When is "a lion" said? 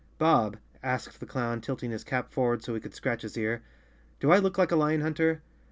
4.71-5.01